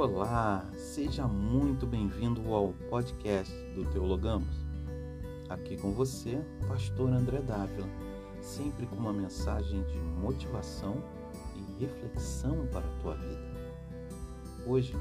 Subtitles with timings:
[0.00, 4.48] Olá, seja muito bem-vindo ao podcast do Teologamos.
[5.46, 7.86] Aqui com você, pastor André Dávila,
[8.40, 11.04] sempre com uma mensagem de motivação
[11.54, 13.42] e reflexão para a tua vida.
[14.66, 14.96] Hoje,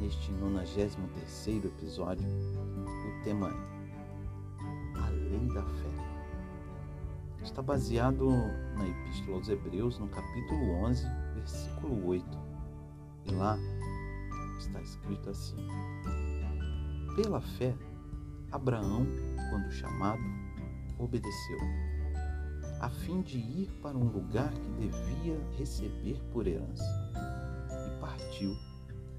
[0.00, 5.90] neste 93º episódio, o tema é A Lei da Fé.
[7.42, 8.30] Está baseado
[8.78, 12.26] na Epístola aos Hebreus, no capítulo 11, versículo 8.
[13.26, 13.58] E lá
[14.58, 15.56] está escrito assim:
[17.16, 17.74] Pela fé,
[18.50, 19.06] Abraão,
[19.50, 20.22] quando chamado,
[20.98, 21.58] obedeceu,
[22.80, 26.84] a fim de ir para um lugar que devia receber por herança,
[27.86, 28.56] e partiu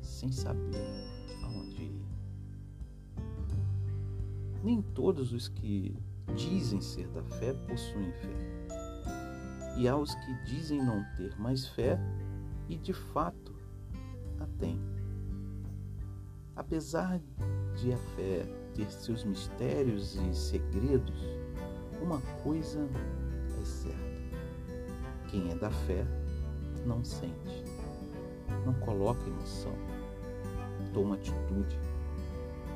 [0.01, 0.87] sem saber
[1.43, 2.05] aonde ir.
[4.63, 5.95] Nem todos os que
[6.35, 8.59] dizem ser da fé possuem fé.
[9.77, 11.97] E há os que dizem não ter mais fé
[12.67, 13.55] e de fato
[14.39, 14.98] a têm.
[16.59, 17.21] Apesar
[17.77, 21.23] de a fé ter seus mistérios e segredos,
[22.01, 22.85] uma coisa
[23.61, 23.97] é certa:
[25.29, 26.05] quem é da fé
[26.85, 27.63] não sente,
[28.65, 29.73] não coloca emoção,
[30.93, 31.79] toma atitude,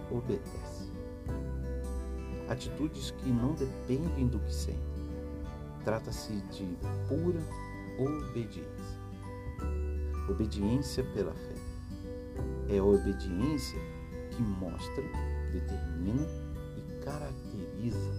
[0.10, 0.90] obedece.
[2.48, 4.80] Atitudes que não dependem do que sente.
[5.84, 6.78] Trata-se de
[7.10, 7.42] pura
[8.00, 9.00] obediência.
[10.30, 11.53] Obediência pela fé
[12.70, 13.80] é a obediência
[14.32, 15.04] que mostra,
[15.52, 16.28] determina
[16.78, 18.12] e caracteriza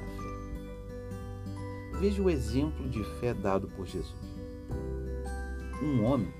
[0.00, 1.98] a fé.
[1.98, 4.14] Veja o exemplo de fé dado por Jesus.
[5.82, 6.32] Um homem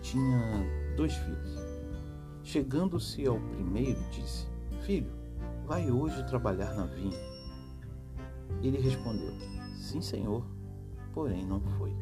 [0.00, 0.64] tinha
[0.96, 1.56] dois filhos.
[2.42, 4.46] Chegando-se ao primeiro, disse:
[4.82, 5.12] Filho,
[5.64, 7.18] vai hoje trabalhar na vinha.
[8.62, 9.32] Ele respondeu:
[9.76, 10.44] Sim, senhor,
[11.12, 11.94] porém não foi.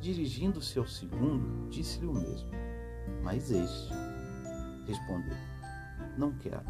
[0.00, 2.50] Dirigindo-se ao segundo, disse-lhe o mesmo.
[3.24, 3.90] Mas este
[4.86, 5.36] respondeu:
[6.18, 6.62] Não quero.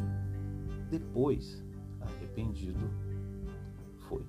[0.88, 1.60] Depois,
[2.00, 2.88] arrependido,
[4.08, 4.24] foi.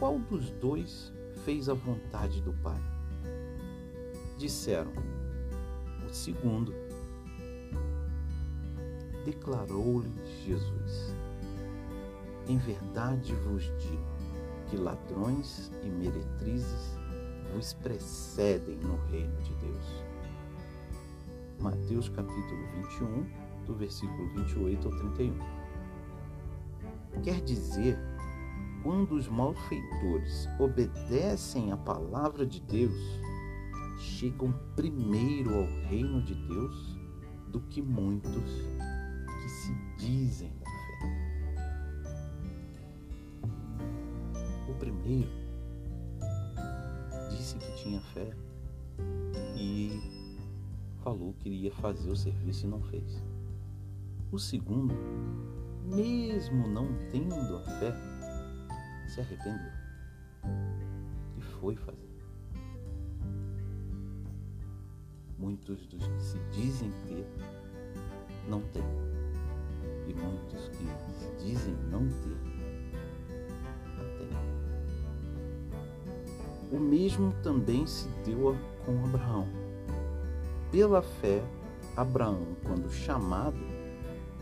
[0.00, 1.12] Qual dos dois
[1.44, 2.80] fez a vontade do Pai?
[4.36, 4.92] Disseram:
[6.04, 6.74] O segundo.
[9.24, 10.10] Declarou-lhe
[10.44, 11.14] Jesus:
[12.48, 14.12] Em verdade vos digo
[14.68, 16.98] que ladrões e meretrizes
[17.54, 20.11] vos precedem no reino de Deus.
[21.62, 23.24] Mateus capítulo 21,
[23.66, 25.38] do versículo 28 ao 31.
[27.22, 27.96] Quer dizer,
[28.82, 33.00] quando os malfeitores obedecem à palavra de Deus,
[33.96, 36.98] chegam primeiro ao reino de Deus
[37.46, 38.42] do que muitos
[39.40, 41.08] que se dizem da fé.
[44.68, 45.30] O primeiro
[47.30, 48.34] disse que tinha fé
[51.02, 53.22] falou que iria fazer o serviço e não fez.
[54.30, 54.94] O segundo,
[55.84, 57.92] mesmo não tendo a fé,
[59.08, 59.72] se arrependeu
[61.36, 61.98] e foi fazer.
[65.38, 67.26] Muitos dos que se dizem ter
[68.48, 68.82] não têm,
[70.06, 72.38] e muitos que se dizem não ter
[73.98, 74.30] a têm.
[76.70, 79.61] O mesmo também se deu com Abraão
[80.72, 81.44] pela fé,
[81.94, 83.60] Abraão, quando chamado,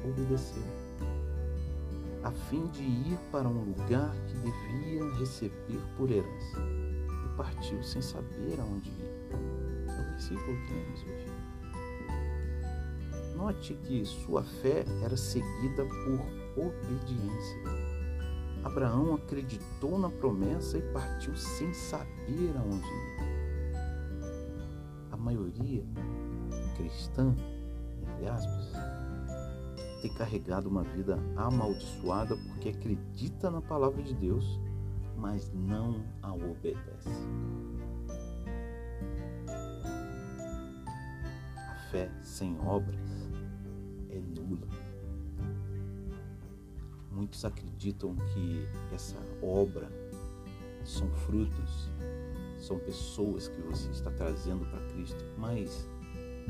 [0.05, 0.63] obedeceu,
[2.23, 6.59] a fim de ir para um lugar que devia receber por herança,
[7.25, 9.11] e partiu sem saber aonde ir.
[9.89, 11.27] É o versículo que lemos hoje.
[13.37, 17.61] Note que sua fé era seguida por obediência.
[18.63, 23.31] Abraão acreditou na promessa e partiu sem saber aonde ir.
[25.11, 25.85] A maioria
[26.81, 27.35] cristã,
[28.03, 28.73] entre aspas,
[30.01, 34.59] tem carregado uma vida amaldiçoada porque acredita na palavra de Deus,
[35.17, 37.11] mas não a obedece.
[41.69, 43.29] A fé sem obras
[44.09, 44.67] é nula.
[47.13, 49.91] Muitos acreditam que essa obra
[50.83, 51.91] são frutos,
[52.59, 55.87] são pessoas que você está trazendo para Cristo, mas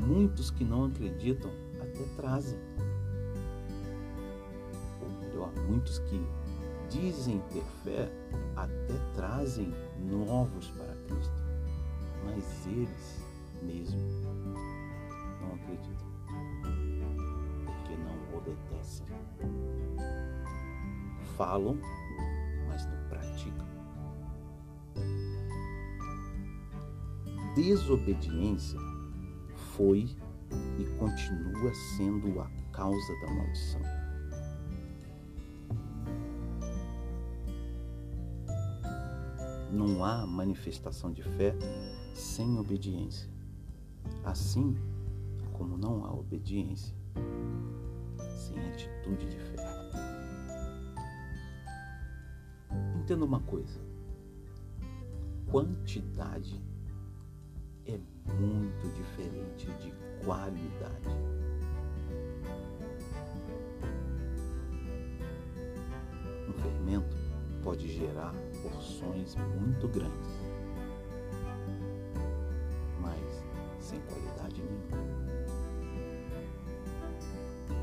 [0.01, 2.59] Muitos que não acreditam até trazem.
[5.01, 6.19] Ou melhor, muitos que
[6.89, 8.11] dizem ter fé
[8.55, 11.41] até trazem novos para Cristo.
[12.25, 13.23] Mas eles
[13.61, 14.25] mesmos
[15.39, 16.07] não acreditam.
[17.65, 19.05] Porque não obedecem.
[21.37, 21.77] Falam,
[22.67, 23.67] mas não praticam.
[27.55, 28.90] Desobediência
[29.75, 30.09] foi
[30.77, 33.81] e continua sendo a causa da maldição.
[39.71, 41.55] Não há manifestação de fé
[42.13, 43.29] sem obediência,
[44.23, 44.75] assim
[45.53, 46.95] como não há obediência
[48.35, 49.55] sem atitude de fé.
[52.99, 53.79] Entenda uma coisa:
[55.49, 56.61] quantidade
[57.85, 57.99] é
[58.33, 59.91] muito diferente de
[60.23, 61.09] qualidade.
[66.47, 67.15] Um fermento
[67.63, 70.29] pode gerar porções muito grandes,
[72.99, 73.43] mas
[73.79, 75.11] sem qualidade nenhuma.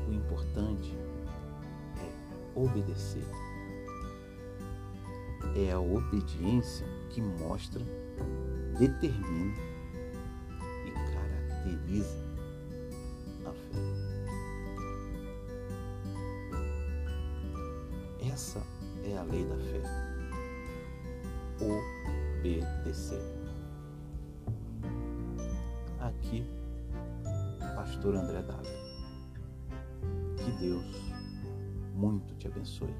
[0.07, 0.95] O importante
[1.97, 3.25] é obedecer.
[5.55, 7.81] É a obediência que mostra,
[8.77, 9.68] determina
[11.59, 12.15] caracteriza
[13.45, 13.79] a fé.
[18.31, 18.61] Essa
[19.03, 19.81] é a lei da fé.
[22.39, 23.21] Obedecer.
[25.99, 26.45] Aqui,
[27.75, 28.79] Pastor André Dávila.
[30.37, 30.85] Que Deus
[31.93, 32.95] muito te abençoe.